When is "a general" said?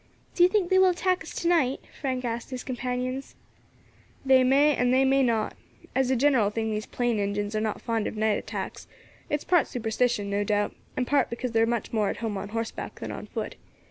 6.09-6.49